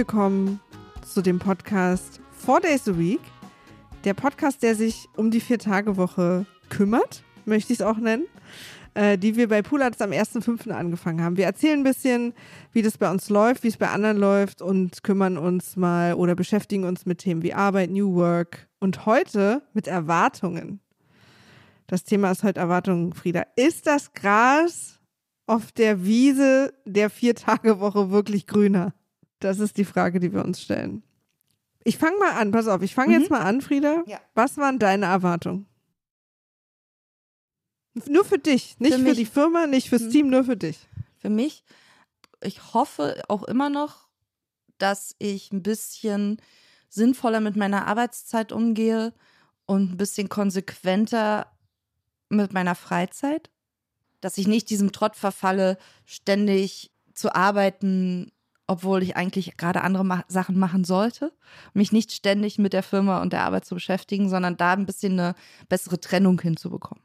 [0.00, 0.60] willkommen
[1.06, 3.20] zu dem Podcast Four Days a Week.
[4.04, 8.24] Der Podcast, der sich um die Vier-Tage-Woche kümmert, möchte ich es auch nennen,
[8.94, 10.70] äh, die wir bei Poolarts am 1.5.
[10.70, 11.36] angefangen haben.
[11.36, 12.32] Wir erzählen ein bisschen,
[12.72, 16.34] wie das bei uns läuft, wie es bei anderen läuft und kümmern uns mal oder
[16.34, 20.80] beschäftigen uns mit Themen wie Arbeit, New Work und heute mit Erwartungen.
[21.88, 23.44] Das Thema ist heute Erwartungen, Frieda.
[23.54, 24.98] Ist das Gras
[25.44, 28.94] auf der Wiese der Vier-Tage-Woche wirklich grüner?
[29.40, 31.02] Das ist die Frage, die wir uns stellen.
[31.82, 33.20] Ich fange mal an, pass auf, ich fange Mhm.
[33.22, 34.02] jetzt mal an, Frieda.
[34.06, 34.20] Ja.
[34.34, 35.66] Was waren deine Erwartungen?
[38.06, 40.10] Nur für dich, nicht Für für, die Firma, nicht fürs Mhm.
[40.10, 40.78] Team, nur für dich.
[41.18, 41.64] Für mich,
[42.42, 44.08] ich hoffe auch immer noch,
[44.78, 46.40] dass ich ein bisschen
[46.88, 49.12] sinnvoller mit meiner Arbeitszeit umgehe
[49.66, 51.46] und ein bisschen konsequenter
[52.28, 53.50] mit meiner Freizeit.
[54.20, 58.30] Dass ich nicht diesem Trott verfalle, ständig zu arbeiten,
[58.70, 61.32] obwohl ich eigentlich gerade andere ma Sachen machen sollte.
[61.74, 65.18] Mich nicht ständig mit der Firma und der Arbeit zu beschäftigen, sondern da ein bisschen
[65.18, 65.34] eine
[65.68, 67.02] bessere Trennung hinzubekommen.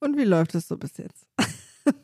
[0.00, 1.26] Und wie läuft es so bis jetzt?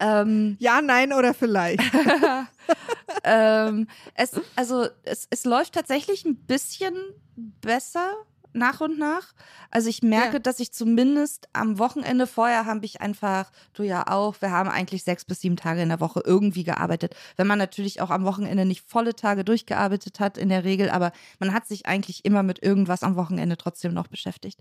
[0.00, 1.82] Ähm, Ja, nein oder vielleicht?
[3.24, 6.94] ähm, es, also es, es läuft tatsächlich ein bisschen
[7.34, 8.12] besser
[8.52, 9.32] nach und nach.
[9.70, 10.38] Also ich merke, Ja.
[10.38, 15.04] dass ich zumindest am Wochenende vorher habe ich einfach, du ja auch, wir haben eigentlich
[15.04, 17.14] sechs bis sieben Tage in der Woche irgendwie gearbeitet.
[17.36, 21.12] Wenn man natürlich auch am Wochenende nicht volle Tage durchgearbeitet hat in der Regel, aber
[21.38, 24.58] man hat sich eigentlich immer mit irgendwas am Wochenende trotzdem noch beschäftigt.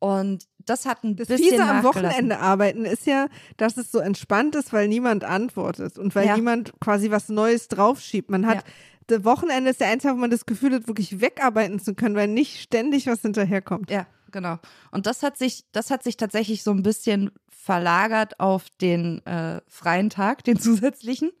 [0.00, 1.82] Und das hat ein Das bisschen Fiese am.
[1.82, 3.26] Wochenende arbeiten ist ja,
[3.56, 6.36] dass es so entspannt ist, weil niemand antwortet und weil Ja.
[6.36, 8.30] niemand quasi was Neues draufschiebt.
[8.30, 8.62] Man hat, Ja.
[9.08, 12.28] Das Wochenende ist der einzige, wo man das Gefühl hat, wirklich wegarbeiten zu können, weil
[12.28, 13.90] nicht ständig was hinterherkommt.
[13.90, 14.58] Ja, genau.
[14.92, 19.60] Und das hat sich, das hat sich tatsächlich so ein bisschen verlagert auf den äh,
[19.66, 21.32] freien Tag, den zusätzlichen.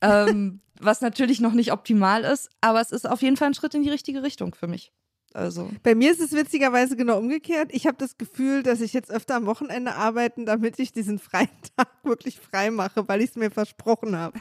[0.00, 3.74] ähm, was natürlich noch nicht optimal ist, aber es ist auf jeden Fall ein Schritt
[3.74, 4.92] in die richtige Richtung für mich.
[5.34, 5.70] Also.
[5.82, 7.70] Bei mir ist es witzigerweise genau umgekehrt.
[7.72, 11.50] Ich habe das Gefühl, dass ich jetzt öfter am Wochenende arbeiten, damit ich diesen freien
[11.76, 14.40] Tag wirklich frei mache, weil ich es mir versprochen habe.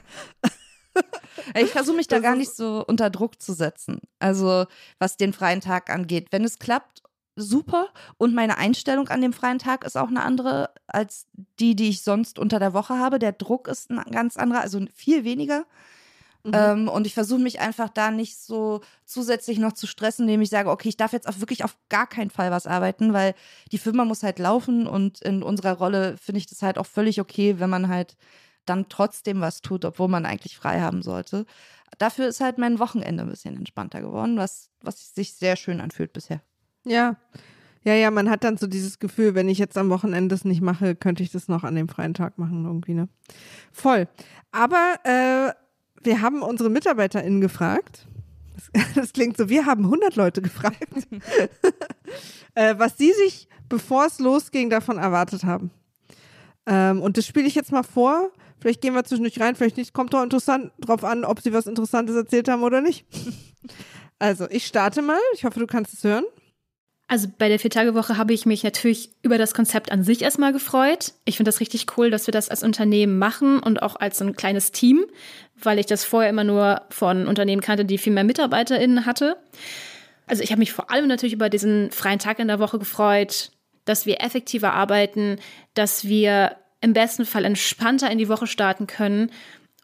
[1.56, 4.02] Ich versuche mich da gar nicht so unter Druck zu setzen.
[4.20, 4.66] Also,
[5.00, 6.28] was den freien Tag angeht.
[6.32, 7.02] Wenn es klappt,
[7.36, 7.88] super.
[8.18, 11.28] Und meine Einstellung an dem freien Tag ist auch eine andere als
[11.60, 13.20] die, die ich sonst unter der Woche habe.
[13.20, 15.66] Der Druck ist ein ganz anderer, also viel weniger.
[16.44, 16.52] Mhm.
[16.54, 20.50] Ähm, und ich versuche mich einfach da nicht so zusätzlich noch zu stressen, indem ich
[20.50, 23.36] sage, okay, ich darf jetzt auch wirklich auf gar keinen Fall was arbeiten, weil
[23.72, 27.20] die Firma muss halt laufen und in unserer Rolle finde ich das halt auch völlig
[27.20, 28.16] okay, wenn man halt
[28.69, 31.46] dann trotzdem was tut, obwohl man eigentlich frei haben sollte.
[31.97, 36.13] Dafür ist halt mein Wochenende ein bisschen entspannter geworden, was, was sich sehr schön anfühlt
[36.13, 36.41] bisher.
[36.85, 37.18] Ja.
[37.84, 40.62] Ja, ja, man hat dann so dieses Gefühl, wenn ich jetzt am Wochenende das nicht
[40.62, 43.07] mache, könnte ich das noch an dem freien Tag machen irgendwie, ne?
[43.72, 44.07] Voll.
[44.52, 45.53] Aber äh,
[46.03, 48.06] wir haben unsere MitarbeiterInnen gefragt.
[48.56, 50.78] Das, das klingt so, wir haben 100 Leute gefragt,
[52.56, 55.72] äh, was sie sich, bevor es losging, davon erwartet haben.
[56.66, 58.31] Ähm, und das spiele ich jetzt mal vor.
[58.59, 59.94] Vielleicht gehen wir zwischendurch rein, vielleicht nicht.
[59.94, 63.06] Kommt doch interessant drauf an, ob sie was Interessantes erzählt haben oder nicht.
[64.22, 65.18] Also, ich starte mal.
[65.34, 66.25] Ich hoffe, du kannst es hören.
[67.09, 71.14] Also bei der Viertagewoche habe ich mich natürlich über das Konzept an sich erstmal gefreut.
[71.25, 74.25] Ich finde das richtig cool, dass wir das als Unternehmen machen und auch als so
[74.25, 75.06] ein kleines Team,
[75.56, 79.38] weil ich das vorher immer nur von Unternehmen kannte, die viel mehr MitarbeiterInnen hatte.
[80.28, 83.50] Also ich habe mich vor allem natürlich über diesen freien Tag in der Woche gefreut,
[83.86, 85.38] dass wir effektiver arbeiten,
[85.74, 89.31] dass wir im besten Fall entspannter in die Woche starten können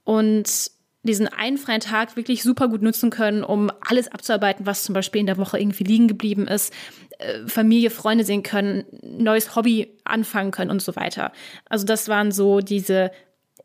[0.04, 0.72] und
[1.04, 5.22] diesen einen freien Tag wirklich super gut nutzen können, um alles abzuarbeiten, was zum Beispiel
[5.22, 6.74] in der Woche irgendwie liegen geblieben ist,
[7.20, 11.32] äh, Familie, Freunde sehen können, neues Hobby anfangen können und so weiter.
[11.70, 13.12] Also das waren so diese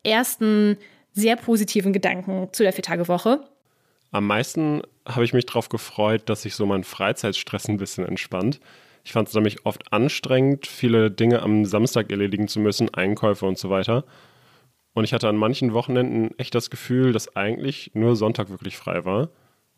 [0.03, 0.77] ersten
[1.13, 3.43] sehr positiven Gedanken zu der Viertagewoche.
[4.13, 8.61] Am meisten habe ich mich darauf gefreut, dass sich so mein Freizeitstress ein bisschen entspannt.
[9.03, 13.59] Ich fand es nämlich oft anstrengend, viele Dinge am Samstag erledigen zu müssen, Einkäufe und
[13.59, 14.05] so weiter.
[14.93, 19.05] Und ich hatte an manchen Wochenenden echt das Gefühl, dass eigentlich nur Sonntag wirklich frei
[19.05, 19.31] war.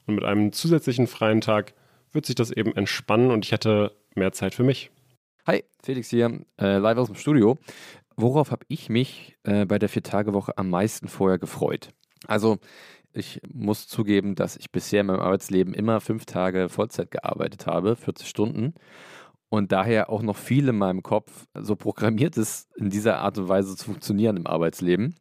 [0.06, 1.74] Und mit einem zusätzlichen freien Tag
[2.12, 4.90] wird sich das eben entspannen und ich hätte mehr Zeit für mich.
[5.46, 7.58] Hi, Felix hier, äh, live aus dem Studio.
[8.16, 11.90] worauf habe ich mich äh, bei der Vier-Tage-Woche am meisten vorher gefreut?
[12.26, 12.58] Also,
[13.12, 17.96] ich muss zugeben, dass ich bisher in meinem Arbeitsleben immer fünf Tage Vollzeit gearbeitet habe,
[17.96, 18.74] 40 Stunden.
[19.48, 23.48] Und daher auch noch viel in meinem Kopf so programmiert ist, in dieser Art und
[23.48, 25.14] Weise zu funktionieren im Arbeitsleben.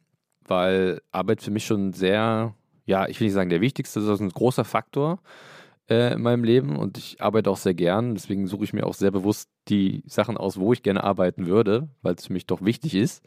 [0.46, 2.54] Weil Arbeit für mich schon sehr,
[2.86, 5.20] ja, ich will nicht sagen der wichtigste, sondern ein großer Faktor
[5.88, 8.14] äh, in meinem Leben und ich arbeite auch sehr gern.
[8.14, 11.88] Deswegen suche ich mir auch sehr bewusst die Sachen aus, wo ich gerne arbeiten würde,
[12.00, 13.22] weil es für mich doch wichtig ist.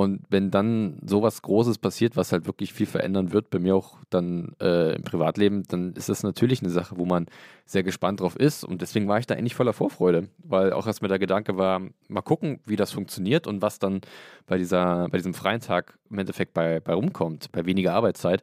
[0.00, 3.98] Und wenn dann sowas Großes passiert, was halt wirklich viel verändern wird, bei mir auch
[4.08, 7.26] dann äh, im Privatleben, dann ist das natürlich eine Sache, wo man
[7.66, 8.64] sehr gespannt drauf ist.
[8.64, 11.82] Und deswegen war ich da eigentlich voller Vorfreude, weil auch erst mir der Gedanke war,
[12.08, 14.00] mal gucken, wie das funktioniert und was dann
[14.46, 18.42] bei, dieser, bei diesem freien Tag im Endeffekt bei, bei rumkommt, bei weniger Arbeitszeit,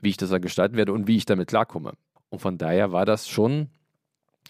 [0.00, 1.92] wie ich das dann gestalten werde und wie ich damit klarkomme.
[2.30, 3.68] Und von daher war das schon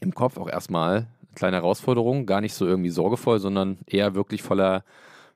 [0.00, 4.42] im Kopf auch erstmal eine kleine Herausforderung, gar nicht so irgendwie sorgevoll, sondern eher wirklich
[4.42, 4.84] voller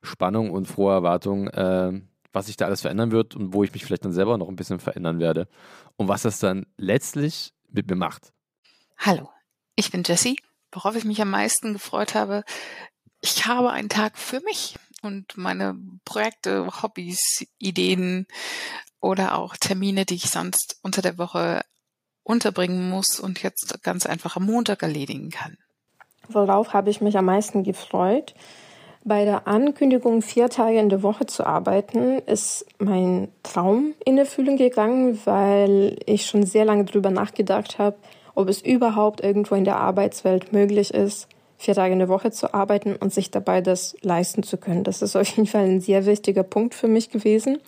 [0.01, 2.01] Spannung und frohe Erwartung, äh,
[2.31, 4.55] was sich da alles verändern wird und wo ich mich vielleicht dann selber noch ein
[4.55, 5.47] bisschen verändern werde
[5.95, 8.33] und was das dann letztlich mit mir macht.
[8.97, 9.29] Hallo,
[9.75, 10.37] ich bin Jessie.
[10.71, 12.43] Worauf ich mich am meisten gefreut habe,
[13.21, 18.27] ich habe einen Tag für mich und meine Projekte, Hobbys, Ideen
[18.99, 21.63] oder auch Termine, die ich sonst unter der Woche
[22.23, 25.57] unterbringen muss und jetzt ganz einfach am Montag erledigen kann.
[26.27, 28.33] Worauf habe ich mich am meisten gefreut?
[29.07, 34.57] Bei der Ankündigung, vier Tage in der Woche zu arbeiten, ist mein Traum in Erfüllung
[34.57, 37.97] gegangen, weil ich schon sehr lange darüber nachgedacht habe,
[38.33, 42.55] ob es überhaupt irgendwo in der Arbeitswelt möglich ist, vier Tage in der Woche zu
[42.55, 44.83] arbeiten und sich dabei das leisten zu können.
[44.83, 47.59] Das ist auf jeden Fall ein sehr wichtiger Punkt für mich gewesen.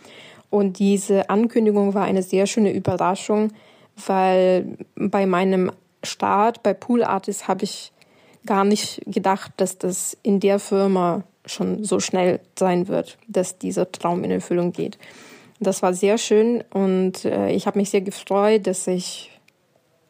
[0.49, 3.51] Und diese Ankündigung war eine sehr schöne Überraschung,
[4.07, 5.71] weil bei meinem
[6.03, 7.91] Start bei Pool Artists habe ich
[8.45, 13.91] gar nicht gedacht, dass das in der Firma schon so schnell sein wird, dass dieser
[13.91, 14.97] Traum in Erfüllung geht.
[15.59, 19.31] Das war sehr schön und äh, ich habe mich sehr gefreut, dass ich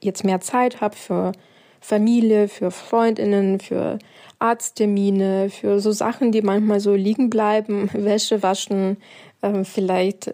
[0.02, 1.32] jetzt mehr Zeit habe für
[1.80, 4.00] Familie, für Freundinnen, für
[4.40, 8.98] Arzttermine, für so Sachen, die manchmal so liegen bleiben, Wäsche waschen,
[9.42, 10.34] äh, vielleicht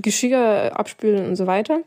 [0.00, 1.80] Geschirr abspülen und so weiter.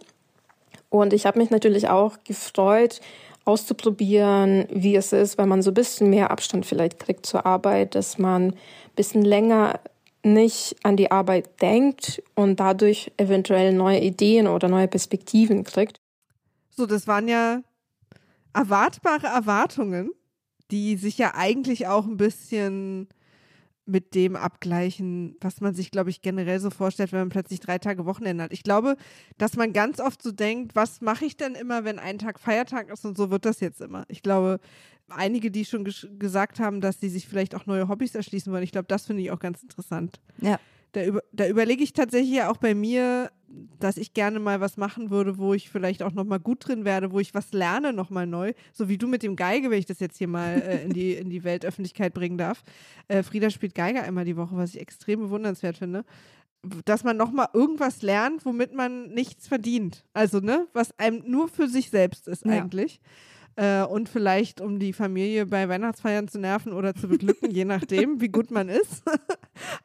[0.89, 3.01] Und ich habe mich natürlich auch gefreut,
[3.45, 7.95] auszuprobieren, wie es ist, wenn man so ein bisschen mehr Abstand vielleicht kriegt zur Arbeit,
[7.95, 8.55] dass man ein
[8.95, 9.79] bisschen länger
[10.23, 16.01] nicht an die Arbeit denkt und dadurch eventuell neue Ideen oder neue Perspektiven kriegt.
[16.71, 17.61] So, das waren ja
[18.53, 20.11] erwartbare Erwartungen,
[20.71, 23.07] die sich ja eigentlich auch ein bisschen
[23.85, 27.77] mit dem abgleichen, was man sich, glaube ich, generell so vorstellt, wenn man plötzlich drei
[27.77, 28.53] Tage Wochenende hat.
[28.53, 28.95] Ich glaube,
[29.37, 32.89] dass man ganz oft so denkt, was mache ich denn immer, wenn ein Tag Feiertag
[32.89, 34.05] ist und so wird das jetzt immer.
[34.07, 34.59] Ich glaube,
[35.09, 35.83] einige, die schon
[36.17, 39.21] gesagt haben, dass sie sich vielleicht auch neue Hobbys erschließen wollen, ich glaube, das finde
[39.21, 40.19] ich auch ganz interessant.
[40.41, 40.59] Ja.
[40.93, 43.29] Da, über, da überlege ich tatsächlich ja auch bei mir,
[43.79, 47.11] dass ich gerne mal was machen würde, wo ich vielleicht auch nochmal gut drin werde,
[47.11, 48.53] wo ich was lerne nochmal neu.
[48.73, 51.13] So wie du mit dem Geige, wenn ich das jetzt hier mal äh, in, die,
[51.13, 52.63] in die Weltöffentlichkeit bringen darf.
[53.07, 56.03] Äh, Frieda spielt Geige einmal die Woche, was ich extrem bewundernswert finde.
[56.85, 60.03] Dass man nochmal irgendwas lernt, womit man nichts verdient.
[60.13, 62.53] Also, ne, was einem nur für sich selbst ist ja.
[62.53, 62.99] eigentlich
[63.55, 68.21] äh, und vielleicht um die Familie bei Weihnachtsfeiern zu nerven oder zu beglücken, je nachdem,
[68.21, 69.03] wie gut man ist.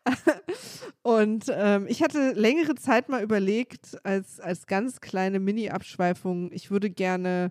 [1.02, 6.90] und ähm, ich hatte längere Zeit mal überlegt, als, als ganz kleine Mini-Abschweifung, ich würde
[6.90, 7.50] gerne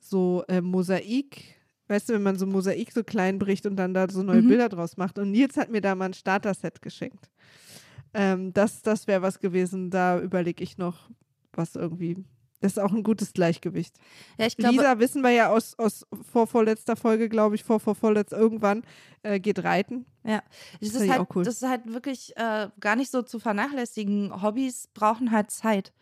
[0.00, 4.08] so äh, Mosaik weißt du, wenn man so Mosaik so klein bricht und dann da
[4.08, 4.48] so neue mhm.
[4.48, 5.18] Bilder draus macht.
[5.18, 7.30] Und Nils hat mir da mal ein Starter-Set geschenkt.
[8.14, 11.10] Ähm, das das wäre was gewesen, da überlege ich noch,
[11.52, 12.24] was irgendwie
[12.60, 13.96] das ist auch ein gutes Gleichgewicht.
[14.38, 18.32] Ja, ich glaube, Lisa wissen wir ja aus, aus vorvorletzter Folge, glaube ich, vor vorvorletzt
[18.32, 18.82] irgendwann,
[19.22, 20.06] äh, geht reiten.
[20.24, 20.42] Ja,
[20.80, 21.44] das, das ist, halt, cool.
[21.44, 24.42] das ist halt wirklich äh, gar nicht so zu vernachlässigen.
[24.42, 25.92] Hobbys brauchen halt Zeit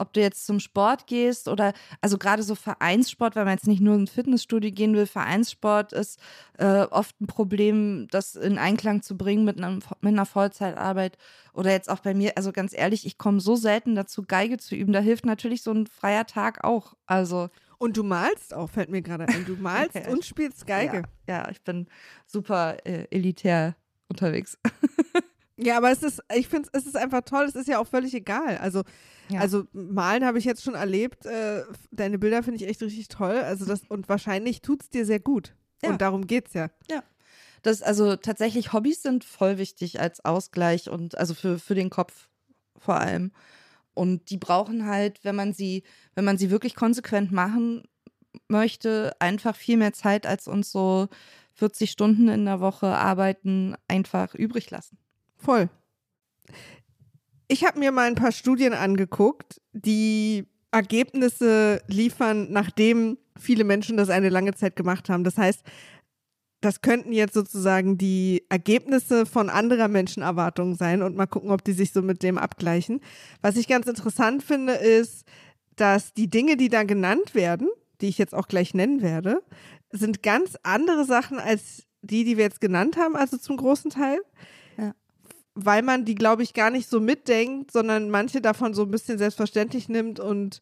[0.00, 3.80] ob du jetzt zum Sport gehst oder also gerade so Vereinssport, weil man jetzt nicht
[3.80, 6.18] nur ins Fitnessstudio gehen will, Vereinssport ist
[6.58, 11.16] äh, oft ein Problem, das in Einklang zu bringen mit, einem, mit einer Vollzeitarbeit
[11.52, 14.74] oder jetzt auch bei mir, also ganz ehrlich, ich komme so selten dazu, Geige zu
[14.74, 18.90] üben, da hilft natürlich so ein freier Tag auch, also und du malst auch, fällt
[18.90, 19.46] mir gerade ein.
[19.46, 20.12] Du malst okay.
[20.12, 21.04] und spielst Geige.
[21.26, 21.86] Ja, ja ich bin
[22.26, 23.74] super äh, elitär
[24.06, 24.58] unterwegs.
[25.60, 27.44] ja, aber es ist, ich finde, es ist einfach toll.
[27.44, 28.58] Es ist ja auch völlig egal.
[28.58, 28.82] Also
[29.30, 29.40] ja.
[29.40, 31.24] Also malen habe ich jetzt schon erlebt.
[31.24, 31.62] Äh,
[31.92, 33.36] deine Bilder finde ich echt richtig toll.
[33.38, 35.54] Also das und wahrscheinlich tut es dir sehr gut.
[35.82, 35.90] Ja.
[35.90, 36.70] Und darum geht's ja.
[36.90, 37.02] Ja.
[37.62, 42.28] Das, also tatsächlich Hobbys sind voll wichtig als Ausgleich und also für, für den Kopf
[42.78, 43.32] vor allem.
[43.94, 45.82] Und die brauchen halt, wenn man sie,
[46.14, 47.84] wenn man sie wirklich konsequent machen
[48.48, 51.08] möchte, einfach viel mehr Zeit, als uns so
[51.54, 54.96] 40 Stunden in der Woche arbeiten einfach übrig lassen.
[55.40, 55.68] Voll.
[57.48, 64.10] Ich habe mir mal ein paar Studien angeguckt, die Ergebnisse liefern, nachdem viele Menschen das
[64.10, 65.24] eine lange Zeit gemacht haben.
[65.24, 65.62] Das heißt,
[66.60, 71.72] das könnten jetzt sozusagen die Ergebnisse von anderer Menschenerwartungen sein und mal gucken, ob die
[71.72, 73.00] sich so mit dem abgleichen.
[73.40, 75.24] Was ich ganz interessant finde, ist,
[75.76, 77.68] dass die Dinge, die da genannt werden,
[78.02, 79.42] die ich jetzt auch gleich nennen werde,
[79.90, 84.20] sind ganz andere Sachen als die, die wir jetzt genannt haben, also zum großen Teil.
[85.54, 89.18] Weil man die, glaube ich, gar nicht so mitdenkt, sondern manche davon so ein bisschen
[89.18, 90.60] selbstverständlich nimmt und,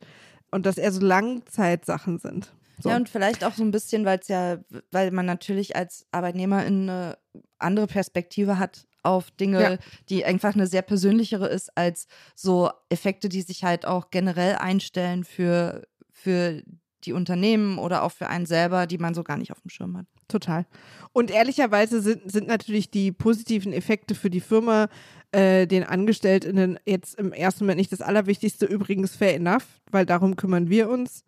[0.51, 2.53] und das eher so Langzeitsachen sind.
[2.81, 2.91] So.
[2.91, 4.59] Ja, und vielleicht auch so ein bisschen, weil es ja,
[4.93, 7.19] weil man natürlich als Arbeitnehmer eine
[7.59, 9.79] andere Perspektive hat auf Dinge, Ja.
[10.09, 15.25] die einfach eine sehr persönlichere ist, als so Effekte, die sich halt auch generell einstellen
[15.25, 16.63] für, für
[17.09, 19.97] die Unternehmen oder auch für einen selber, die man so gar nicht auf dem Schirm
[19.97, 20.07] hat.
[20.29, 20.67] Total.
[21.13, 24.89] Und ehrlicherweise sind, sind natürlich die positiven Effekte für die Firma,
[25.33, 30.37] äh, den AngestelltInnen jetzt im ersten Moment nicht das Allerwichtigste, übrigens fair enough, weil darum
[30.37, 31.25] kümmern wir uns.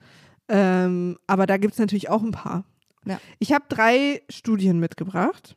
[0.48, 2.64] Ähm, aber da gibt es natürlich auch ein paar.
[3.06, 3.18] Ja.
[3.38, 5.56] Ich habe drei Studien mitgebracht.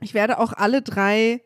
[0.00, 1.42] Ich werde auch alle drei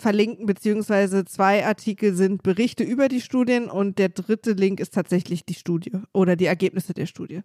[0.00, 5.44] verlinken, beziehungsweise zwei Artikel sind Berichte über die Studien und der dritte Link ist tatsächlich
[5.44, 7.40] die Studie oder die Ergebnisse der Studie.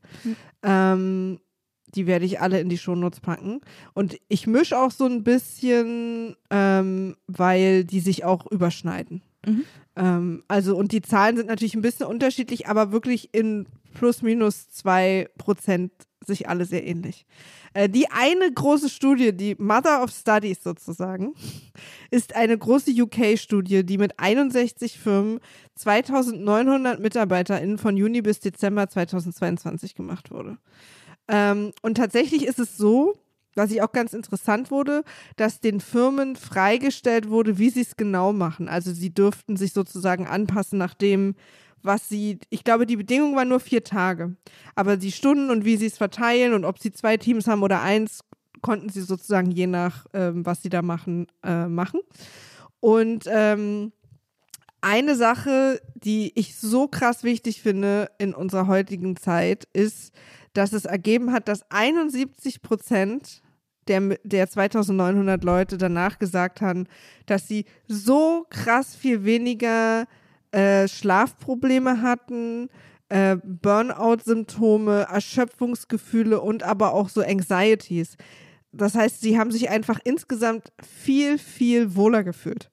[0.64, 1.40] Ähm,
[1.94, 3.62] die werde ich alle in die Shownotes packen.
[3.94, 9.22] Und ich mische auch so ein bisschen, ähm, weil die sich auch überschneiden.
[9.46, 9.64] Mhm.
[9.96, 14.70] Ähm, also, und die Zahlen sind natürlich ein bisschen unterschiedlich, aber wirklich in plus minus
[14.70, 15.92] zwei Prozent
[16.28, 17.26] sich alle sehr ähnlich.
[17.74, 21.34] Äh, die eine große Studie, die Mother of Studies sozusagen,
[22.12, 25.40] ist eine große UK-Studie, die mit 61 Firmen
[25.76, 30.58] 2900 MitarbeiterInnen von Juni bis Dezember 2022 gemacht wurde.
[31.28, 33.16] Ähm, und tatsächlich ist es so,
[33.56, 35.04] was ich auch ganz interessant wurde,
[35.38, 38.68] dass den Firmen freigestellt wurde, wie sie es genau machen.
[38.68, 41.36] Also sie dürften sich sozusagen anpassen nach dem,
[41.86, 44.36] was sie, ich glaube, die Bedingung war nur vier Tage.
[44.76, 47.82] Aber die Stunden und wie sie es verteilen und ob sie zwei Teams haben oder
[47.82, 48.22] eins,
[48.62, 52.00] konnten sie sozusagen je nach, ähm, was sie da machen, äh, machen.
[52.80, 53.92] Und ähm,
[54.82, 60.14] eine Sache, die ich so krass wichtig finde in unserer heutigen Zeit, ist,
[60.54, 63.42] dass es ergeben hat, dass 71 Prozent
[63.88, 66.88] der, der 2900 Leute danach gesagt haben,
[67.26, 70.06] dass sie so krass viel weniger
[70.56, 72.70] äh, Schlafprobleme hatten,
[73.10, 78.16] äh, Burnout-Symptome, Erschöpfungsgefühle und aber auch so Anxieties.
[78.72, 82.72] Das heißt, sie haben sich einfach insgesamt viel, viel wohler gefühlt.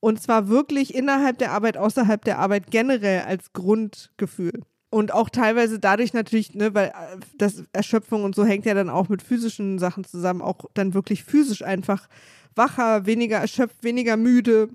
[0.00, 4.60] Und zwar wirklich innerhalb der Arbeit, außerhalb der Arbeit generell als Grundgefühl.
[4.90, 8.90] Und auch teilweise dadurch natürlich, ne, weil äh, das Erschöpfung und so hängt ja dann
[8.90, 12.08] auch mit physischen Sachen zusammen, auch dann wirklich physisch einfach
[12.54, 14.68] wacher, weniger erschöpft, weniger müde.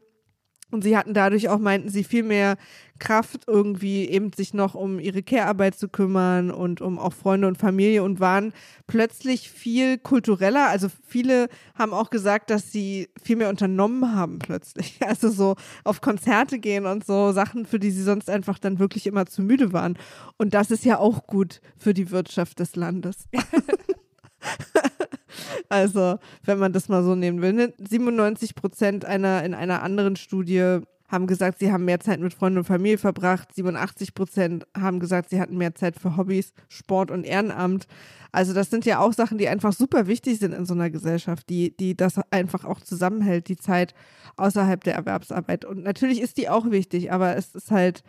[0.71, 2.57] Und sie hatten dadurch auch, meinten sie, viel mehr
[2.99, 7.57] Kraft, irgendwie eben sich noch um ihre Care-Arbeit zu kümmern und um auch Freunde und
[7.57, 8.53] Familie und waren
[8.87, 10.69] plötzlich viel kultureller.
[10.69, 14.99] Also viele haben auch gesagt, dass sie viel mehr unternommen haben plötzlich.
[15.11, 19.07] Also so auf Konzerte gehen und so Sachen, für die sie sonst einfach dann wirklich
[19.07, 19.97] immer zu müde waren.
[20.37, 23.27] Und das ist ja auch gut für die Wirtschaft des Landes.
[25.69, 27.53] Also, wenn man das mal so nehmen will.
[27.53, 27.73] Ne?
[27.77, 32.59] 97 Prozent einer, in einer anderen Studie haben gesagt, sie haben mehr Zeit mit Freunden
[32.59, 33.53] und Familie verbracht.
[33.53, 37.87] 87 Prozent haben gesagt, sie hatten mehr Zeit für Hobbys, Sport und Ehrenamt.
[38.31, 41.49] Also das sind ja auch Sachen, die einfach super wichtig sind in so einer Gesellschaft,
[41.49, 43.93] die, die das einfach auch zusammenhält, die Zeit
[44.37, 45.65] außerhalb der Erwerbsarbeit.
[45.65, 48.03] Und natürlich ist die auch wichtig, aber es ist halt,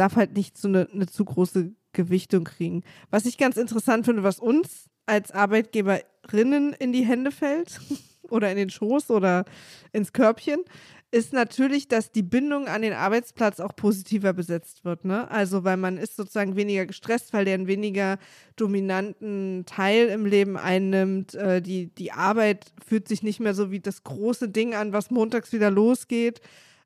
[0.00, 2.82] darf halt nicht so eine, eine zu große Gewichtung kriegen.
[3.10, 7.80] Was ich ganz interessant finde, was uns als Arbeitgeberinnen in die Hände fällt
[8.30, 9.44] oder in den Schoß oder
[9.92, 10.64] ins Körbchen,
[11.12, 15.04] ist natürlich, dass die Bindung an den Arbeitsplatz auch positiver besetzt wird.
[15.04, 15.28] Ne?
[15.28, 18.18] Also, weil man ist sozusagen weniger gestresst, weil der einen weniger
[18.54, 21.34] dominanten Teil im Leben einnimmt.
[21.34, 25.10] Äh, die, die Arbeit fühlt sich nicht mehr so wie das große Ding an, was
[25.10, 26.40] montags wieder losgeht.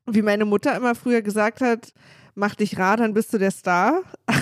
[0.07, 1.93] Wie meine Mutter immer früher gesagt hat,
[2.35, 4.03] mach dich rar, dann bist du der Star.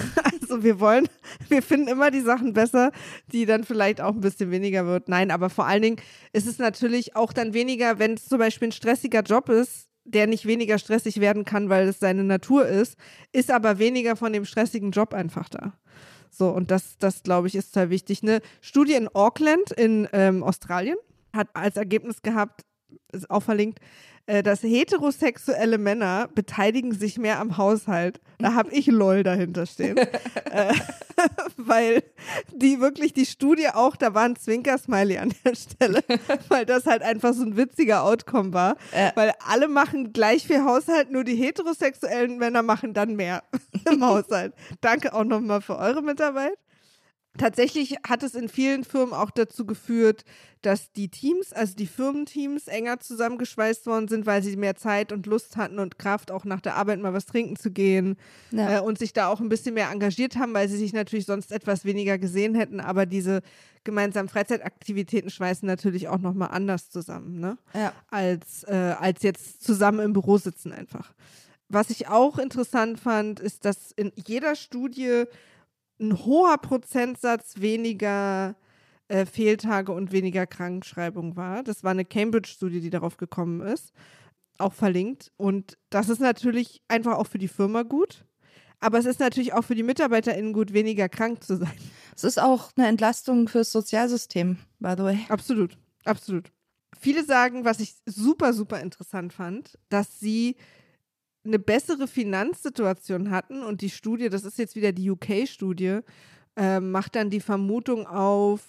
[0.41, 1.07] Also wir wollen,
[1.47, 2.91] wir finden immer die Sachen besser,
[3.31, 5.07] die dann vielleicht auch ein bisschen weniger wird.
[5.07, 6.01] Nein, aber vor allen Dingen
[6.33, 10.27] ist es natürlich auch dann weniger, wenn es zum Beispiel ein stressiger Job ist, der
[10.27, 12.97] nicht weniger stressig werden kann, weil es seine Natur ist,
[13.31, 15.73] ist aber weniger von dem stressigen Job einfach da.
[16.29, 18.21] So, und das, das glaube ich, ist total wichtig.
[18.21, 20.97] Eine Studie in Auckland in ähm, Australien
[21.33, 22.62] hat als Ergebnis gehabt,
[23.12, 23.79] ist auch verlinkt,
[24.25, 28.21] äh, dass heterosexuelle Männer beteiligen sich mehr am Haushalt.
[28.39, 29.97] Da habe ich LOL dahinter stehen.
[30.51, 30.73] äh,
[31.57, 32.03] weil
[32.53, 36.03] die wirklich die Studie auch, da war ein Zwinker-Smiley an der Stelle,
[36.50, 38.77] weil das halt einfach so ein witziger Outcome war.
[38.91, 39.12] Äh.
[39.15, 43.43] Weil alle machen gleich viel Haushalt, nur die heterosexuellen Männer machen dann mehr
[43.89, 44.53] im Haushalt.
[44.81, 46.57] Danke auch nochmal für eure Mitarbeit.
[47.37, 50.23] Tatsächlich hat es in vielen Firmen auch dazu geführt,
[50.61, 55.25] dass die Teams, also die Firmenteams, enger zusammengeschweißt worden sind, weil sie mehr Zeit und
[55.25, 58.17] Lust hatten und Kraft, auch nach der Arbeit mal was trinken zu gehen
[58.51, 58.77] Ja.
[58.77, 61.51] äh, und sich da auch ein bisschen mehr engagiert haben, weil sie sich natürlich sonst
[61.51, 62.79] etwas weniger gesehen hätten.
[62.79, 63.41] Aber diese
[63.83, 67.57] gemeinsamen Freizeitaktivitäten schweißen natürlich auch nochmal anders zusammen, ne?
[67.73, 67.93] Ja.
[68.11, 71.13] Als, äh, als jetzt zusammen im Büro sitzen einfach.
[71.67, 75.23] Was ich auch interessant fand, ist, dass in jeder Studie
[76.03, 78.55] ein hoher Prozentsatz weniger
[79.07, 81.63] äh, Fehltage und weniger Krankschreibung war.
[81.63, 83.93] Das war eine Cambridge-Studie, die darauf gekommen ist,
[84.57, 85.31] auch verlinkt.
[85.38, 88.25] Und das ist natürlich einfach auch für die Firma gut.
[88.79, 91.72] Aber es ist natürlich auch für die MitarbeiterInnen gut, weniger krank zu sein.
[92.15, 95.19] Es ist auch eine Entlastung fürs Sozialsystem, by the way.
[95.29, 96.51] Absolut, absolut.
[97.00, 100.57] Viele sagen, was ich super, super interessant fand, dass sie
[101.45, 106.00] eine bessere Finanzsituation hatten und die Studie, das ist jetzt wieder die UK-Studie,
[106.55, 108.62] äh, macht dann die Vermutung auf,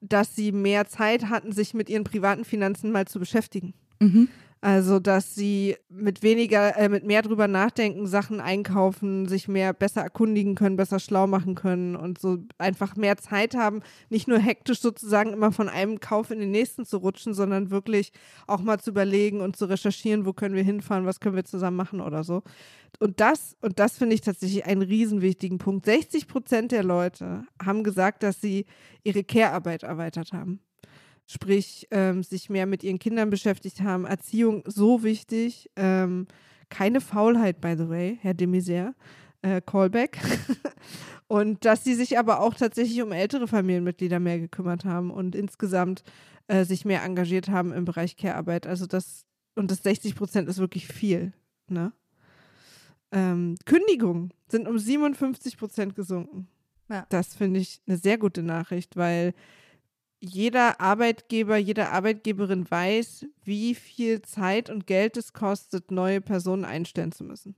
[0.00, 3.74] dass sie mehr Zeit hatten, sich mit ihren privaten Finanzen mal zu beschäftigen.
[4.00, 4.28] Mhm.
[4.66, 10.00] Also, dass sie mit weniger, äh, mit mehr drüber nachdenken, Sachen einkaufen, sich mehr besser
[10.00, 13.80] erkundigen können, besser schlau machen können und so einfach mehr Zeit haben,
[14.10, 18.10] nicht nur hektisch sozusagen immer von einem Kauf in den nächsten zu rutschen, sondern wirklich
[18.48, 21.76] auch mal zu überlegen und zu recherchieren, wo können wir hinfahren, was können wir zusammen
[21.76, 22.42] machen oder so.
[22.98, 25.86] Und das, und das finde ich tatsächlich einen riesen wichtigen Punkt.
[25.86, 28.66] 60 Prozent der Leute haben gesagt, dass sie
[29.04, 30.65] ihre Care-Arbeit erweitert haben
[31.26, 34.04] sprich ähm, sich mehr mit ihren Kindern beschäftigt haben.
[34.04, 35.70] Erziehung so wichtig.
[35.76, 36.26] Ähm,
[36.68, 38.94] keine Faulheit, by the way, Herr de Maizière.
[39.42, 40.18] Äh, Callback.
[41.28, 46.02] und dass sie sich aber auch tatsächlich um ältere Familienmitglieder mehr gekümmert haben und insgesamt
[46.48, 48.66] äh, sich mehr engagiert haben im Bereich Care-Arbeit.
[48.66, 51.32] Also das, und das 60 Prozent ist wirklich viel.
[51.68, 51.92] Ne?
[53.12, 56.48] Ähm, Kündigungen sind um 57 Prozent gesunken.
[56.88, 57.06] Ja.
[57.08, 59.34] Das finde ich eine sehr gute Nachricht, weil
[60.28, 67.12] jeder Arbeitgeber, jede Arbeitgeberin weiß, wie viel Zeit und Geld es kostet, neue Personen einstellen
[67.12, 67.56] zu müssen.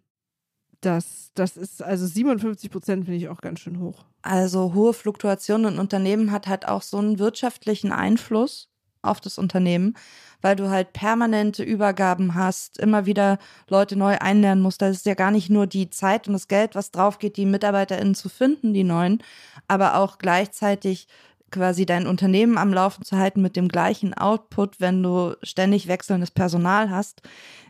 [0.80, 4.04] Das, das ist, also 57 Prozent finde ich auch ganz schön hoch.
[4.22, 8.68] Also hohe Fluktuationen in Unternehmen hat halt auch so einen wirtschaftlichen Einfluss
[9.02, 9.94] auf das Unternehmen,
[10.40, 14.82] weil du halt permanente Übergaben hast, immer wieder Leute neu einlernen musst.
[14.82, 17.46] Da ist ja gar nicht nur die Zeit und das Geld, was drauf geht, die
[17.46, 19.22] MitarbeiterInnen zu finden, die neuen,
[19.66, 21.08] aber auch gleichzeitig
[21.50, 26.30] quasi dein Unternehmen am Laufen zu halten mit dem gleichen Output, wenn du ständig wechselndes
[26.30, 27.22] Personal hast,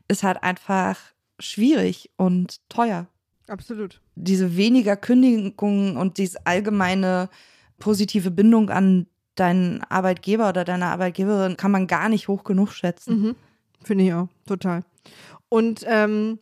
[0.09, 0.99] ist halt einfach
[1.39, 3.07] schwierig und teuer.
[3.47, 4.01] Absolut.
[4.15, 7.29] Diese weniger Kündigungen und diese allgemeine
[7.79, 13.23] positive Bindung an deinen Arbeitgeber oder deine Arbeitgeberin kann man gar nicht hoch genug schätzen.
[13.23, 13.37] Mhm.
[13.83, 14.83] Finde ich auch, total.
[15.49, 16.39] Und ähm,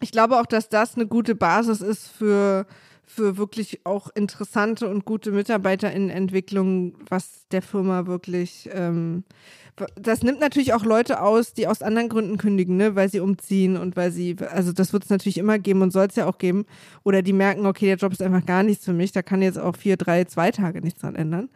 [0.00, 2.66] ich glaube auch, dass das eine gute Basis ist für,
[3.10, 8.70] für wirklich auch interessante und gute MitarbeiterInnen-Entwicklung, was der Firma wirklich.
[8.72, 9.24] Ähm,
[9.96, 13.76] das nimmt natürlich auch Leute aus, die aus anderen Gründen kündigen, ne, weil sie umziehen
[13.76, 16.38] und weil sie, also das wird es natürlich immer geben und soll es ja auch
[16.38, 16.66] geben.
[17.02, 19.58] Oder die merken, okay, der Job ist einfach gar nichts für mich, da kann jetzt
[19.58, 21.50] auch vier, drei, zwei Tage nichts dran ändern.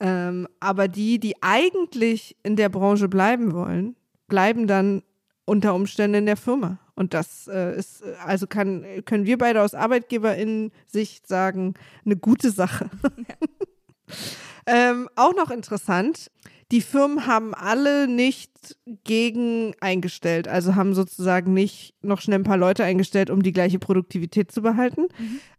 [0.00, 5.02] Ähm, aber die, die eigentlich in der Branche bleiben wollen, bleiben dann
[5.44, 6.78] unter Umständen in der Firma.
[6.94, 12.50] Und das äh, ist, äh, also kann, können wir beide aus ArbeitgeberInnen-Sicht sagen, eine gute
[12.50, 12.90] Sache.
[14.66, 16.30] ähm, auch noch interessant,
[16.72, 22.56] die Firmen haben alle nicht gegen eingestellt, also haben sozusagen nicht noch schnell ein paar
[22.56, 25.08] Leute eingestellt, um die gleiche Produktivität zu behalten.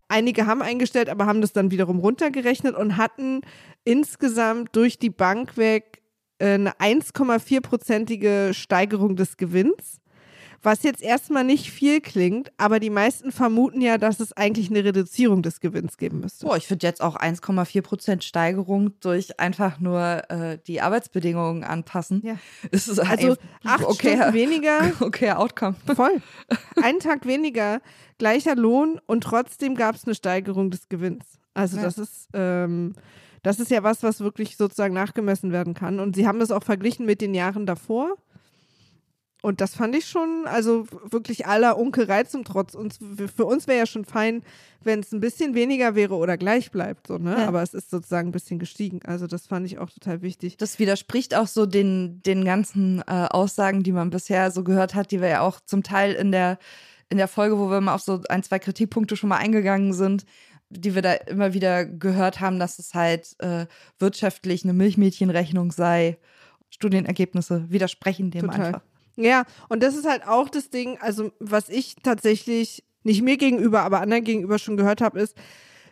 [0.07, 3.41] Einige haben eingestellt, aber haben das dann wiederum runtergerechnet und hatten
[3.83, 6.01] insgesamt durch die Bank weg
[6.39, 10.01] eine 1,4-prozentige Steigerung des Gewinns.
[10.63, 14.83] Was jetzt erstmal nicht viel klingt, aber die meisten vermuten ja, dass es eigentlich eine
[14.83, 16.47] Reduzierung des Gewinns geben müsste.
[16.47, 22.21] Boah, ich finde jetzt auch 1,4 Prozent Steigerung durch einfach nur äh, die Arbeitsbedingungen anpassen.
[22.25, 22.37] Ja.
[22.71, 25.75] Ist es Also ein acht okayer, Stunden weniger, okayer Outcome.
[25.95, 26.19] voll.
[26.81, 27.79] Einen Tag weniger,
[28.17, 31.25] gleicher Lohn und trotzdem gab es eine Steigerung des Gewinns.
[31.53, 31.83] Also Ja.
[31.83, 32.95] das ist, ähm,
[33.45, 35.99] das ist ja was, was wirklich sozusagen nachgemessen werden kann.
[35.99, 38.15] Und sie haben das auch verglichen mit den Jahren davor.
[39.43, 42.73] Und das fand ich schon, also wirklich aller Unkerei zum Trotz.
[42.73, 42.97] Uns,
[43.35, 44.41] für uns wäre ja schon fein,
[44.81, 47.05] wenn es ein bisschen weniger wäre oder gleich bleibt.
[47.05, 47.35] So, ne?
[47.37, 47.47] Ja.
[47.47, 49.01] Aber es ist sozusagen ein bisschen gestiegen.
[49.05, 50.57] Also das fand ich auch total wichtig.
[50.57, 55.11] Das widerspricht auch so den, den ganzen äh, Aussagen, die man bisher so gehört hat,
[55.11, 56.57] die wir ja auch zum Teil in der,
[57.09, 60.25] in der Folge, wo wir mal auf so ein, zwei Kritikpunkte schon mal eingegangen sind,
[60.69, 63.65] die wir da immer wieder gehört haben, dass es halt äh,
[63.99, 66.17] wirtschaftlich eine Milchmädchenrechnung sei.
[66.69, 68.65] Studienergebnisse widersprechen dem Total.
[68.65, 68.81] einfach.
[69.15, 73.81] Ja, und das ist halt auch das Ding, also was ich tatsächlich nicht mir gegenüber,
[73.83, 75.37] aber anderen gegenüber schon gehört habe, ist,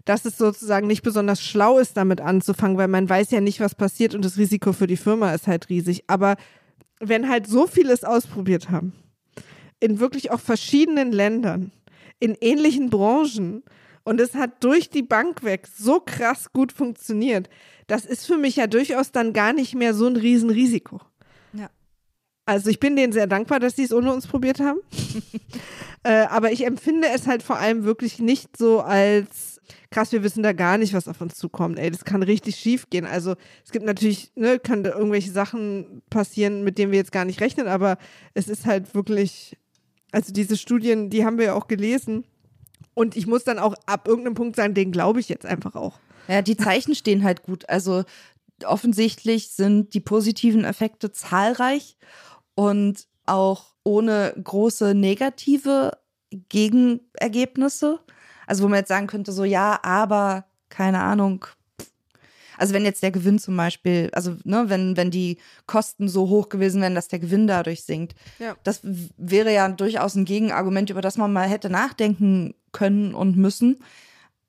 [0.06, 3.76] dass es sozusagen nicht besonders schlau ist, damit anzufangen, weil man weiß ja nicht, was
[3.76, 6.04] passiert und das Risiko für die Firma ist halt riesig.
[6.08, 6.36] Aber
[7.00, 8.94] wenn halt so vieles ausprobiert haben,
[9.80, 11.72] in wirklich auch verschiedenen Ländern,
[12.20, 13.64] in ähnlichen Branchen
[14.04, 17.50] und es hat durch die Bank weg so krass gut funktioniert,
[17.88, 21.02] das ist für mich ja durchaus dann gar nicht mehr so ein Riesenrisiko.
[21.54, 21.70] Ja.
[22.46, 24.80] Also ich bin denen sehr dankbar, dass sie es ohne uns probiert haben.
[26.04, 29.54] äh, aber ich empfinde es halt vor allem wirklich nicht so als
[29.92, 31.80] krass, wir wissen da gar nicht, was auf uns zukommt.
[31.80, 33.06] Ey, das kann richtig schief gehen.
[33.06, 37.26] Also es gibt natürlich, ne, können da irgendwelche Sachen passieren, mit denen wir jetzt gar
[37.26, 37.98] nicht rechnen, aber
[38.34, 39.58] es ist halt wirklich,
[40.12, 42.26] also diese Studien, die haben wir ja auch gelesen.
[42.94, 46.00] Und ich muss dann auch ab irgendeinem Punkt sagen, den glaube ich jetzt einfach auch.
[46.28, 47.68] Ja, die Zeichen stehen halt gut.
[47.70, 48.04] Also
[48.66, 51.98] offensichtlich sind die positiven Effekte zahlreich
[52.56, 55.98] und auch ohne große negative
[56.50, 58.00] Gegenergebnisse.
[58.48, 61.46] Also wo man jetzt sagen könnte, so ja, aber keine Ahnung.
[62.58, 66.50] Also wenn jetzt der Gewinn zum Beispiel, also ne, wenn, wenn die Kosten so hoch
[66.50, 68.56] gewesen wären, dass der Gewinn dadurch sinkt, Ja.
[68.64, 68.82] das
[69.18, 73.78] wäre ja durchaus ein Gegenargument, über das man mal hätte nachdenken können und müssen.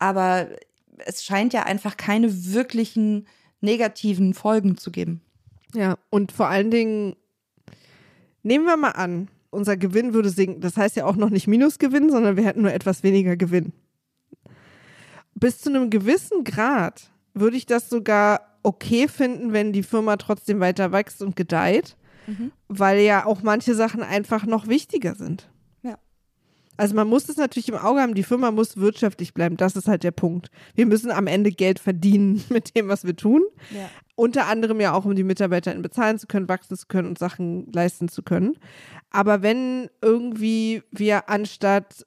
[0.01, 0.49] Aber
[0.99, 3.27] es scheint ja einfach keine wirklichen
[3.61, 5.21] negativen Folgen zu geben.
[5.75, 7.17] Ja, und vor allen Dingen,
[8.43, 10.61] nehmen wir mal an, unser Gewinn würde sinken.
[10.61, 13.73] Das heißt ja auch noch nicht Minusgewinn, sondern wir hätten nur etwas weniger Gewinn.
[15.35, 20.61] Bis zu einem gewissen Grad würde ich das sogar okay finden, wenn die Firma trotzdem
[20.61, 21.97] weiter wächst und gedeiht,
[22.69, 25.51] weil ja auch manche Sachen einfach noch wichtiger sind.
[26.77, 29.89] Also man muss es natürlich im Auge haben, die Firma muss wirtschaftlich bleiben, das ist
[29.89, 30.51] halt der Punkt.
[30.75, 33.43] Wir müssen am Ende Geld verdienen mit dem, was wir tun.
[33.71, 33.89] Ja.
[34.17, 37.71] Unter anderem ja auch, um die MitarbeiterInnen bezahlen zu können, wachsen zu können und Sachen
[37.73, 38.57] leisten zu können.
[39.11, 42.07] Aber wenn irgendwie wir anstatt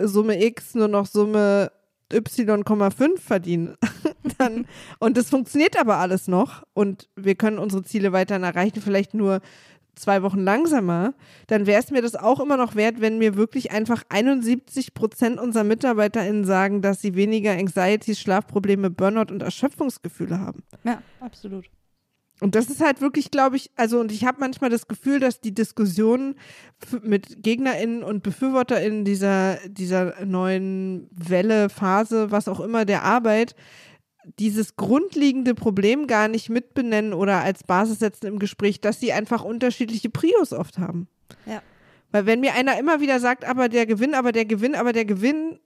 [0.00, 1.72] Summe X nur noch Summe
[2.12, 3.76] Y,5 verdienen,
[4.38, 4.66] dann,
[4.98, 9.40] und das funktioniert aber alles noch und wir können unsere Ziele weiterhin erreichen, vielleicht nur
[9.96, 11.14] zwei Wochen langsamer,
[11.48, 15.40] dann wäre es mir das auch immer noch wert, wenn mir wirklich einfach 71 Prozent
[15.40, 20.62] unserer MitarbeiterInnen sagen, dass sie weniger Anxieties, Schlafprobleme, Burnout und Erschöpfungsgefühle haben.
[20.84, 21.66] Ja, absolut.
[22.40, 25.40] Und das ist halt wirklich, glaube ich, also und ich habe manchmal das Gefühl, dass
[25.40, 26.34] die Diskussionen
[27.02, 33.54] mit GegnerInnen und BefürworterInnen dieser, dieser neuen Welle, Phase, was auch immer der Arbeit,
[34.38, 39.44] dieses grundlegende Problem gar nicht mitbenennen oder als Basis setzen im Gespräch, dass sie einfach
[39.44, 41.08] unterschiedliche Prios oft haben.
[41.46, 41.62] Ja.
[42.10, 45.04] Weil wenn mir einer immer wieder sagt, aber der Gewinn, aber der Gewinn, aber der
[45.04, 45.58] Gewinn,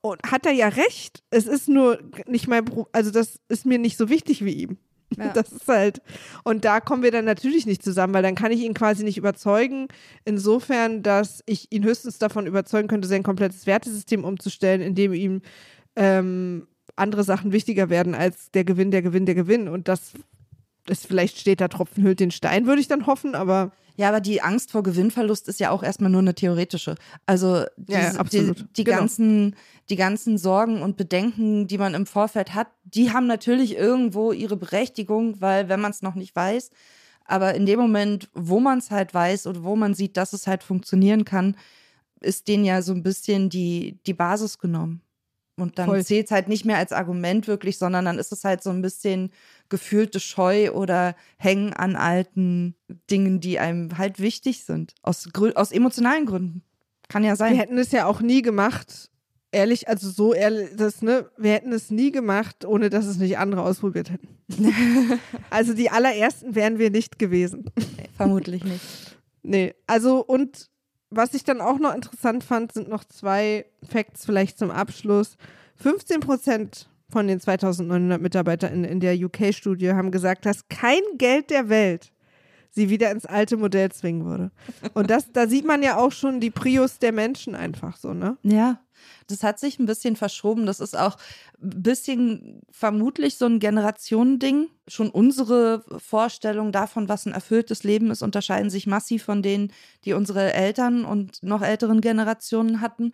[0.00, 1.22] und hat er ja recht.
[1.30, 4.78] Es ist nur nicht mein, Pro also das ist mir nicht so wichtig wie ihm.
[5.16, 5.28] Ja.
[5.34, 6.02] Das ist halt.
[6.44, 9.16] Und da kommen wir dann natürlich nicht zusammen, weil dann kann ich ihn quasi nicht
[9.16, 9.88] überzeugen.
[10.24, 15.40] Insofern, dass ich ihn höchstens davon überzeugen könnte, sein komplettes Wertesystem umzustellen, indem ihm
[15.96, 16.68] ähm,
[16.98, 19.68] andere Sachen wichtiger werden als der Gewinn, der Gewinn, der Gewinn.
[19.68, 20.12] Und das
[20.88, 24.20] ist vielleicht steht da Tropfen hüllt den Stein, würde ich dann hoffen, aber Ja, aber
[24.20, 26.94] die Angst vor Gewinnverlust ist ja auch erstmal nur eine theoretische.
[27.26, 28.98] Also diese, Ja, die, die, Genau.
[28.98, 29.56] ganzen,
[29.90, 34.56] die ganzen Sorgen und Bedenken, die man im Vorfeld hat, die haben natürlich irgendwo ihre
[34.56, 36.70] Berechtigung, weil wenn man es noch nicht weiß,
[37.24, 40.46] aber in dem Moment, wo man es halt weiß oder wo man sieht, dass es
[40.46, 41.56] halt funktionieren kann,
[42.20, 45.02] ist denen ja so ein bisschen die, die Basis genommen.
[45.58, 48.62] Und dann zählt es halt nicht mehr als Argument wirklich, sondern dann ist es halt
[48.62, 49.30] so ein bisschen
[49.68, 52.74] gefühlte Scheu oder Hängen an alten
[53.10, 54.94] Dingen, die einem halt wichtig sind.
[55.02, 56.62] Aus, aus emotionalen Gründen.
[57.08, 57.56] Kann ja wir sein.
[57.56, 59.10] hätten es ja auch nie gemacht.
[59.50, 63.38] Ehrlich, also so ehrlich, das, ne, wir hätten es nie gemacht, ohne dass es nicht
[63.38, 64.28] andere ausprobiert hätten.
[65.50, 67.70] also die allerersten wären wir nicht gewesen.
[68.16, 68.82] Vermutlich nicht.
[69.42, 70.68] Nee, also und
[71.10, 75.36] was ich dann auch noch interessant fand, sind noch zwei Facts vielleicht zum Abschluss.
[75.76, 81.68] 15 Prozent von den 2900 MitarbeiterInnen in der UK-Studie haben gesagt, dass kein Geld der
[81.68, 82.12] Welt
[82.70, 84.50] sie wieder ins alte Modell zwingen würde.
[84.94, 88.36] Und das, da sieht man ja auch schon die Prius der Menschen einfach so, ne?
[88.42, 88.80] Ja,
[89.26, 90.66] das hat sich ein bisschen verschoben.
[90.66, 91.16] Das ist auch
[91.62, 94.68] ein bisschen vermutlich so ein Generationending.
[94.86, 99.72] Schon unsere Vorstellungen davon, was ein erfülltes Leben ist, unterscheiden sich massiv von denen,
[100.04, 103.12] die unsere Eltern und noch älteren Generationen hatten.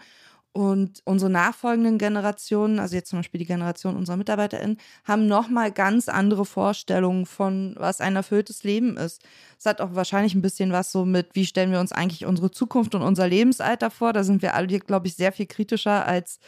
[0.57, 6.09] Und unsere nachfolgenden Generationen, also jetzt zum Beispiel die Generation unserer MitarbeiterInnen, haben nochmal ganz
[6.09, 9.23] andere Vorstellungen von, was ein erfülltes Leben ist.
[9.59, 12.53] Es hat auch wahrscheinlich ein bisschen was so mit, wie stellen wir uns eigentlich unsere
[12.53, 14.13] Zukunft und unser Lebensalter vor.
[14.13, 16.39] Da sind wir alle, glaube ich, sehr viel kritischer als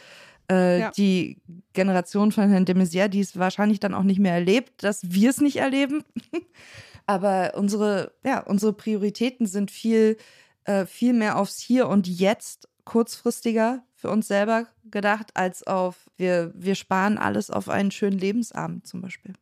[0.48, 0.90] Äh, Ja.
[0.92, 1.40] Die
[1.72, 5.30] Generation von Herrn de Maizière, die es wahrscheinlich dann auch nicht mehr erlebt, dass wir
[5.30, 6.04] es nicht erleben.
[7.06, 10.16] Aber unsere, ja, unsere Prioritäten sind viel,
[10.64, 16.52] äh, viel mehr aufs Hier und Jetzt kurzfristiger für uns selber gedacht, als auf wir,
[16.54, 19.32] wir sparen alles auf einen schönen Lebensabend zum Beispiel.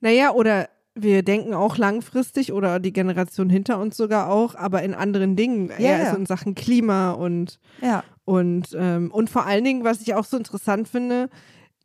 [0.00, 4.94] Naja, oder wir denken auch langfristig oder die Generation hinter uns sogar auch, aber in
[4.94, 5.68] anderen Dingen.
[5.68, 6.10] Ja, eher ja.
[6.10, 8.02] so in Sachen Klima und Ja.
[8.24, 11.28] Und, ähm, und vor allen Dingen, was ich auch so interessant finde,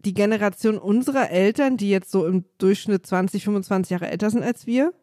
[0.05, 4.65] die Generation unserer Eltern, die jetzt so im Durchschnitt 20, 25 Jahre älter sind als
[4.65, 4.93] wir,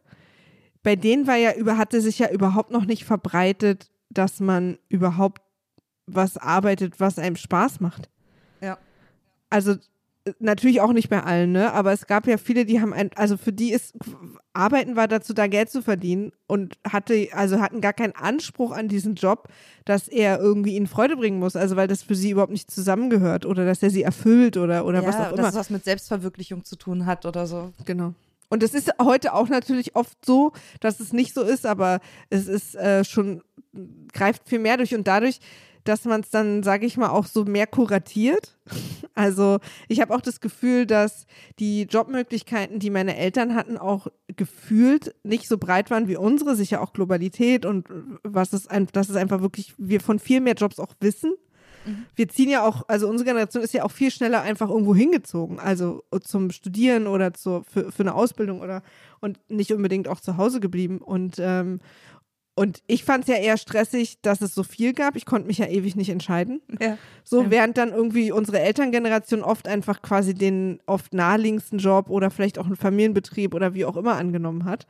[0.82, 5.42] bei denen war ja über, hatte sich ja überhaupt noch nicht verbreitet, dass man überhaupt
[6.06, 8.08] was arbeitet, was einem Spaß macht.
[8.60, 8.78] Ja.
[9.50, 9.72] Also
[10.24, 11.72] äh, natürlich auch nicht bei allen, ne?
[11.72, 13.94] Aber es gab ja viele, die haben ein, also für die ist
[14.52, 18.88] Arbeiten war dazu da Geld zu verdienen und hatte, also hatten gar keinen Anspruch an
[18.88, 19.48] diesen Job,
[19.84, 23.44] dass er irgendwie ihnen Freude bringen muss, also weil das für sie überhaupt nicht zusammengehört
[23.44, 25.48] oder dass er sie erfüllt oder, oder ja, was auch dass immer.
[25.48, 27.72] es was mit Selbstverwirklichung zu tun hat oder so.
[27.84, 28.14] Genau.
[28.48, 32.46] Und es ist heute auch natürlich oft so, dass es nicht so ist, aber es
[32.46, 33.42] ist äh, schon,
[34.12, 35.40] greift viel mehr durch und dadurch,
[35.88, 38.56] dass man es dann, sage ich mal, auch so mehr kuratiert.
[39.14, 41.26] Also ich habe auch das Gefühl, dass
[41.58, 46.82] die Jobmöglichkeiten, die meine Eltern hatten, auch gefühlt nicht so breit waren wie unsere, sicher
[46.82, 47.86] auch Globalität und
[48.22, 51.32] was es ein, dass es einfach wirklich, wir von viel mehr Jobs auch wissen.
[52.16, 55.60] Wir ziehen ja auch, also unsere Generation ist ja auch viel schneller einfach irgendwo hingezogen,
[55.60, 58.82] also zum Studieren oder zur, für, für eine Ausbildung oder
[59.20, 60.98] und nicht unbedingt auch zu Hause geblieben.
[60.98, 61.78] Und, ähm,
[62.58, 65.14] und ich fand es ja eher stressig, dass es so viel gab.
[65.14, 66.62] Ich konnte mich ja ewig nicht entscheiden.
[66.80, 66.96] Ja.
[67.22, 67.50] So, Ja.
[67.50, 72.64] während dann irgendwie unsere Elterngeneration oft einfach quasi den oft naheliegendsten Job oder vielleicht auch
[72.66, 74.86] einen Familienbetrieb oder wie auch immer angenommen hat.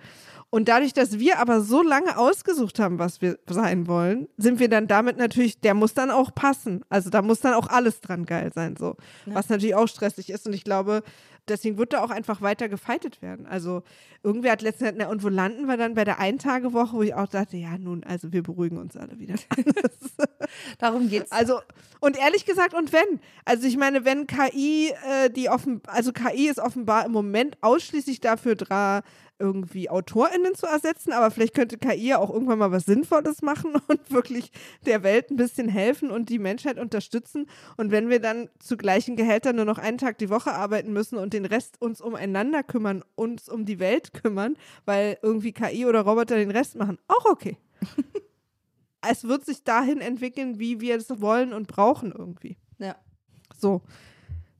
[0.48, 4.68] Und dadurch, dass wir aber so lange ausgesucht haben, was wir sein wollen, sind wir
[4.68, 6.82] dann damit natürlich, der muss dann auch passen.
[6.88, 8.94] Also da muss dann auch alles dran geil sein, so.
[9.26, 10.46] Was natürlich auch stressig ist.
[10.46, 11.02] Und ich glaube,
[11.48, 13.46] deswegen wird da auch einfach weiter gefeitet werden.
[13.46, 13.82] Also
[14.22, 17.28] irgendwer hat letztens, na, und wo landen wir dann bei der Eintagewoche, wo ich auch
[17.28, 19.34] dachte, ja nun, also wir beruhigen uns alle wieder.
[20.78, 21.32] Darum geht's.
[21.32, 21.60] Also,
[22.00, 23.20] und ehrlich gesagt, und wenn?
[23.44, 28.20] Also ich meine, wenn KI, äh, die offen, also KI ist offenbar im Moment ausschließlich
[28.20, 29.02] dafür da,
[29.38, 33.74] irgendwie AutorInnen zu ersetzen, aber vielleicht könnte KI ja auch irgendwann mal was Sinnvolles machen
[33.88, 34.50] und wirklich
[34.84, 37.46] der Welt ein bisschen helfen und die Menschheit unterstützen.
[37.76, 41.18] Und wenn wir dann zu gleichen Gehältern nur noch einen Tag die Woche arbeiten müssen
[41.18, 46.00] und den Rest uns umeinander kümmern, uns um die Welt kümmern, weil irgendwie KI oder
[46.02, 47.58] Roboter den Rest machen, auch okay.
[49.10, 52.56] es wird sich dahin entwickeln, wie wir es wollen und brauchen irgendwie.
[52.78, 52.96] ja.
[53.58, 53.82] So.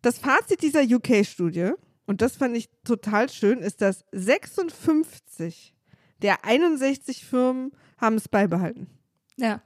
[0.03, 1.73] Das Fazit dieser UK-Studie,
[2.07, 5.75] und das fand ich total schön, ist, dass 56
[6.23, 8.87] der 61 Firmen haben es beibehalten.
[9.37, 9.63] Ja.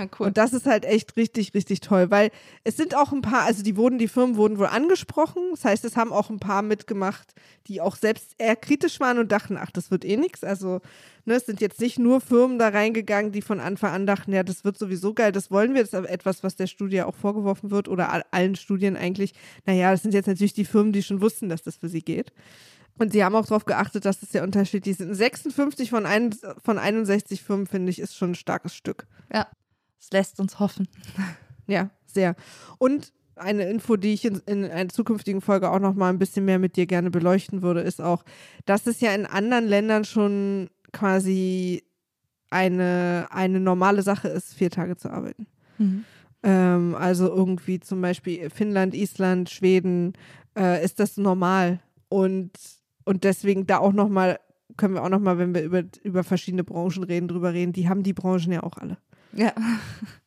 [0.00, 0.28] Ja, cool.
[0.28, 2.30] Und das ist halt echt richtig, richtig toll, weil
[2.64, 5.42] es sind auch ein paar, also die wurden, die Firmen wurden wohl angesprochen.
[5.50, 7.34] Das heißt, es haben auch ein paar mitgemacht,
[7.66, 10.42] die auch selbst eher kritisch waren und dachten, ach, das wird eh nichts.
[10.42, 10.80] Also,
[11.26, 14.42] ne, es sind jetzt nicht nur Firmen da reingegangen, die von Anfang an dachten, ja,
[14.42, 15.82] das wird sowieso geil, das wollen wir.
[15.82, 19.34] Das ist aber etwas, was der Studie auch vorgeworfen wird oder all, allen Studien eigentlich.
[19.66, 22.32] Naja, das sind jetzt natürlich die Firmen, die schon wussten, dass das für sie geht.
[22.98, 25.14] Und sie haben auch darauf geachtet, dass das sehr unterschiedlich sind.
[25.14, 29.06] 56 von, ein, von 61 Firmen, finde ich, ist schon ein starkes Stück.
[29.32, 29.46] ja.
[30.00, 30.88] Es lässt uns hoffen.
[31.66, 32.34] Ja, sehr.
[32.78, 36.44] Und eine Info, die ich in, in einer zukünftigen Folge auch noch mal ein bisschen
[36.44, 38.24] mehr mit dir gerne beleuchten würde, ist auch,
[38.66, 41.84] dass es ja in anderen Ländern schon quasi
[42.50, 45.46] eine, eine normale Sache ist, vier Tage zu arbeiten.
[46.42, 50.14] Ähm, also irgendwie zum Beispiel Finnland, Island, Schweden
[50.58, 51.80] äh, ist das normal.
[52.08, 52.50] Und,
[53.04, 54.40] und deswegen da auch noch mal,
[54.76, 57.88] können wir auch noch mal, wenn wir über, über verschiedene Branchen reden, drüber reden, die
[57.88, 58.98] haben die Branchen ja auch alle.
[59.32, 59.52] Ja.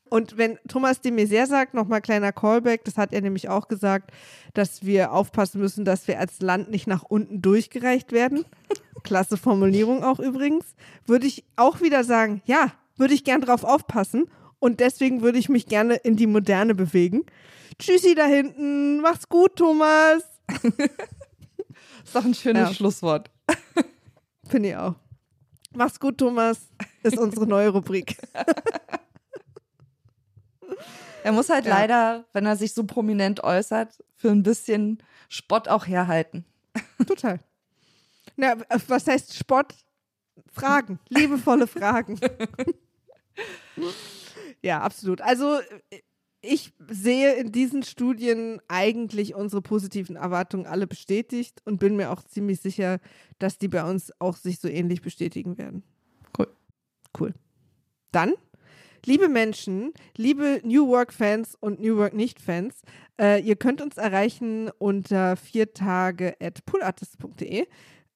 [0.09, 4.11] Und wenn Thomas de Maizière sagt, nochmal kleiner Callback, das hat er nämlich auch gesagt,
[4.53, 8.45] dass wir aufpassen müssen, dass wir als Land nicht nach unten durchgereicht werden.
[9.03, 10.75] Klasse Formulierung auch übrigens.
[11.07, 14.25] Würde ich auch wieder sagen, ja, würde ich gern drauf aufpassen.
[14.59, 17.23] Und deswegen würde ich mich gerne in die Moderne bewegen.
[17.79, 19.01] Tschüssi da hinten.
[19.01, 20.23] Mach's gut, Thomas.
[22.03, 22.73] Ist doch ein schönes Ja.
[22.73, 23.31] Schlusswort.
[24.47, 24.95] Finde ich auch.
[25.75, 26.67] Mach's gut, Thomas.
[27.03, 28.17] Ist unsere neue Rubrik.
[31.23, 31.79] Er muss halt Ja.
[31.79, 36.45] leider, wenn er sich so prominent äußert, für ein bisschen Spott auch herhalten.
[37.07, 37.39] Total.
[38.35, 38.55] Na,
[38.87, 39.73] was heißt Spott?
[40.51, 42.19] Fragen, liebevolle Fragen.
[44.61, 45.21] ja, absolut.
[45.21, 45.59] Also
[46.43, 52.21] ich sehe in diesen Studien eigentlich unsere positiven Erwartungen alle bestätigt und bin mir auch
[52.21, 52.99] ziemlich sicher,
[53.39, 55.83] dass die bei uns auch sich so ähnlich bestätigen werden.
[56.37, 56.47] Cool.
[57.17, 57.33] Cool.
[58.11, 58.33] Dann
[59.05, 62.83] Liebe Menschen, liebe New Work-Fans und New Work-Nicht-Fans,
[63.19, 67.67] äh, ihr könnt uns erreichen unter viertage at poolartist.de.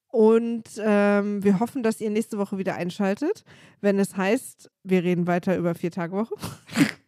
[0.07, 3.43] Und ähm, wir hoffen, dass ihr nächste Woche wieder einschaltet,
[3.81, 6.35] wenn es heißt, wir reden weiter über Vier-Tage-Woche.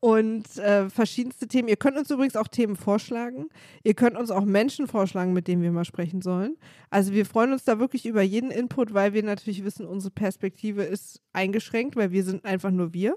[0.00, 1.68] und äh, verschiedenste Themen.
[1.68, 3.48] Ihr könnt uns übrigens auch Themen vorschlagen.
[3.84, 6.56] Ihr könnt uns auch Menschen vorschlagen, mit denen wir mal sprechen sollen.
[6.88, 10.82] Also wir freuen uns da wirklich über jeden Input, weil wir natürlich wissen, unsere Perspektive
[10.82, 13.16] ist eingeschränkt, weil wir sind einfach nur wir.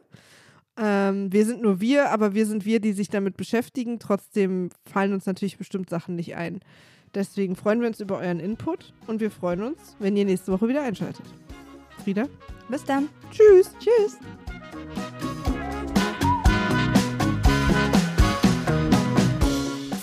[0.75, 3.99] Ähm, wir sind nur wir, aber wir sind wir, die sich damit beschäftigen.
[3.99, 6.59] Trotzdem fallen uns natürlich bestimmt Sachen nicht ein.
[7.15, 10.67] Deswegen freuen wir uns über euren Input und wir freuen uns, wenn ihr nächste Woche
[10.67, 11.25] wieder einschaltet.
[12.03, 12.27] Frieda?
[12.69, 13.07] Bis dann.
[13.31, 13.71] Tschüss.
[13.79, 14.17] Tschüss.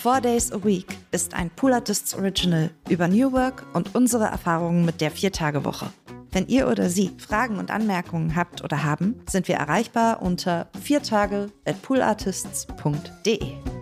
[0.02, 4.86] Four Days a Week ist ein Pool Artists Original über New Work und unsere Erfahrungen
[4.86, 5.92] mit der Viertagewoche.
[6.32, 11.50] Wenn ihr oder Sie Fragen und Anmerkungen habt oder haben, sind wir erreichbar unter viertage
[11.66, 13.79] at poolartists.de.